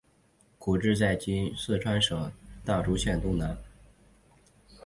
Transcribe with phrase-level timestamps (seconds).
[0.57, 2.31] 故治在今四川省
[2.65, 3.55] 大竹县东南。